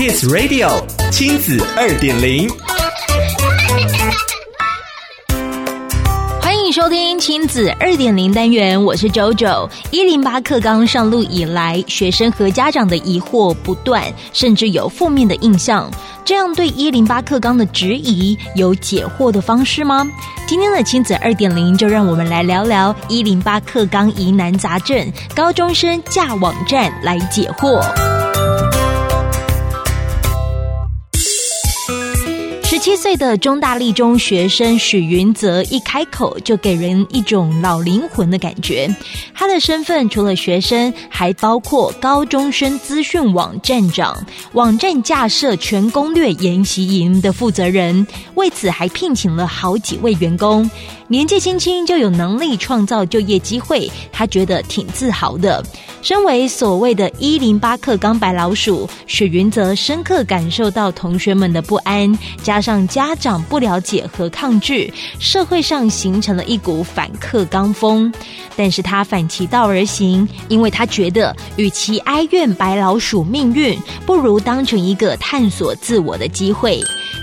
[0.00, 2.48] Kiss Radio 亲子二点零，
[6.40, 9.68] 欢迎收听亲子二点零单元，我是 JoJo。
[9.90, 14.02] 一零八课纲上路以来，学生和家长的疑惑不断，
[14.32, 15.90] 甚至有负面的印象。
[16.24, 20.10] 这样对一零八课纲的质疑，有解惑的方式吗？
[20.46, 27.84] 今天的亲子二点零，就让我们来聊聊一零八课纲疑难杂症，高中生架网站来解惑。
[32.70, 38.88] 十七岁的中大立中学生许云泽一开口就给人一种老灵魂的感觉。
[39.34, 48.06] 他的身份除了学生，还包括高中生资讯网站长、网站架设全攻略研习营的负责人，
[48.36, 50.70] 为此还聘请了好几位员工。
[51.10, 55.60] 年纪轻轻就有能力创造就业机会，他觉得挺自豪的。
[56.02, 68.12] 身为所谓的“一零八克钢白老鼠”，许云泽深刻感受到同学们的不安，加上家长不了解和抗拒，社会上形成了一股反课纲风。
[68.54, 76.80] 但是他反其道而行，因为他觉得，与其哀怨白老鼠命运，不如当成一个探索自我的机会。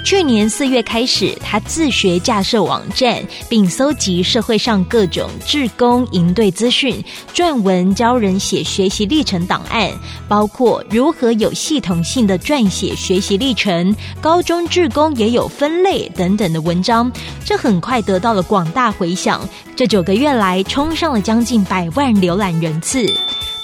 [0.08, 7.04] 去年四月开始，他自学架设网站，并搜集社会上各种志工营队资讯，
[7.36, 9.92] 撰文教人写学习历程档案，
[10.26, 17.12] 包括如何有系统性的撰写学习历程，高中志工也有分类等等的文章。
[17.44, 19.42] 这很快得到了广大回响，
[19.76, 23.06] 这九个月来冲上了将近百万浏览人次。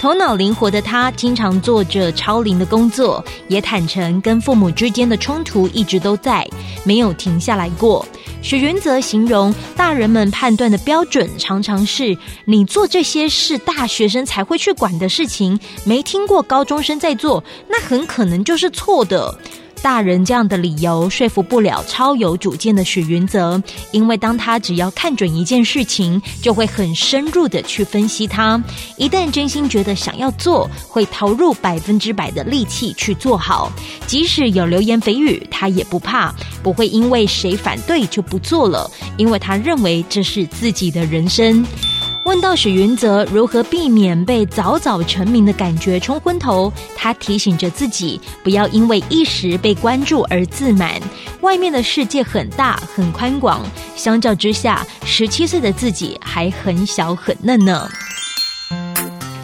[0.04, 6.46] 头脑灵活的他，经常做着超龄的工作，也坦诚跟父母之间的冲突一直都在，
[6.84, 8.06] 没有停下来过。
[8.42, 19.34] 许云则形容，大人们判断的标准常常是你做这些是大学生才会去管的事情，没听过高中生在做，那很可能就是错的。
[19.84, 28.64] 大人这样的理由说服不了超有主见的许云泽，因为当他只要看准一件事情，就会很深入的去分析它。
[28.96, 33.70] 一旦真心觉得想要做，会投入百分之百的力气去做好，
[34.08, 41.66] 即使有流言蜚语，他也不怕，不会因为谁反对就不做了，因为他认为这是自己的人生。
[42.26, 51.02] 问到许云泽如何避免被早早成名的感觉冲昏头，他提醒着自己不要因为一时被关注而自满。
[51.42, 53.62] 外面的世界很大很宽广，
[53.96, 57.88] 相较之下，十七岁的自己还很小很嫩呢。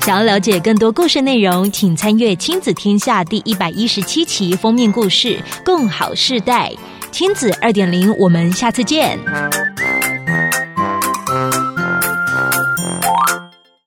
[0.02, 6.72] 想要了解更多故事内容，请参阅《亲子天下》第一百一十七期封面故事《更好世代》。
[7.12, 9.20] 亲子二点零，我们下次见。